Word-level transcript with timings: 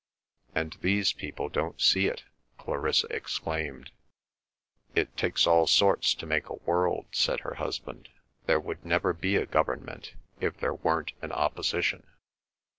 "And 0.55 0.75
these 0.81 1.13
people 1.13 1.47
don't 1.47 1.79
see 1.79 2.07
it!" 2.07 2.23
Clarissa 2.57 3.05
exclaimed. 3.13 3.91
"It 4.95 5.15
takes 5.15 5.45
all 5.45 5.67
sorts 5.67 6.15
to 6.15 6.25
make 6.25 6.49
a 6.49 6.55
world," 6.55 7.05
said 7.11 7.41
her 7.41 7.53
husband. 7.53 8.09
"There 8.47 8.59
would 8.59 8.83
never 8.83 9.13
be 9.13 9.35
a 9.35 9.45
government 9.45 10.15
if 10.39 10.57
there 10.57 10.73
weren't 10.73 11.11
an 11.21 11.31
opposition." 11.31 12.07